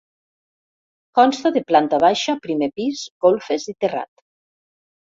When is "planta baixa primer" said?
1.73-2.73